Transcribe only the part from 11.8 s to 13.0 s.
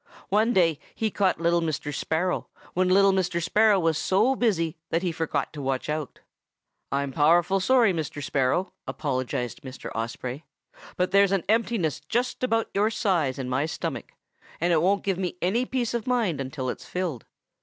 just about your